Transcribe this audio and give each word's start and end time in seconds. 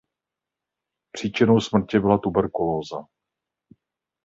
Příčinou 1.11 1.59
smrti 1.59 1.99
byla 1.99 2.17
tuberkulóza. 2.17 2.95